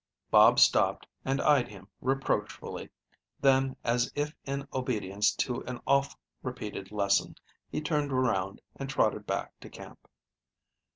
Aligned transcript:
Bob 0.31 0.57
stopped 0.57 1.05
and 1.23 1.39
eyed 1.41 1.67
him 1.67 1.87
reproachfully; 2.01 2.89
then, 3.39 3.75
as 3.83 4.11
if 4.15 4.33
in 4.45 4.67
obedience 4.73 5.31
to 5.35 5.63
an 5.65 5.79
oft 5.85 6.17
repeated 6.41 6.91
lesson, 6.91 7.35
he 7.69 7.81
turned 7.81 8.11
around 8.11 8.61
and 8.75 8.89
trotted 8.89 9.27
back 9.27 9.53
to 9.59 9.69
camp. 9.69 10.07